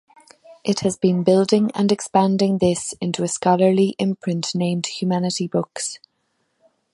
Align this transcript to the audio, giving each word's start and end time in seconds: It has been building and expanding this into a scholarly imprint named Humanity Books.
It 0.63 0.79
has 0.79 0.97
been 0.97 1.21
building 1.23 1.69
and 1.75 1.91
expanding 1.91 2.57
this 2.57 2.95
into 2.99 3.21
a 3.23 3.27
scholarly 3.27 3.93
imprint 3.99 4.55
named 4.55 4.87
Humanity 4.87 5.47
Books. 5.47 5.99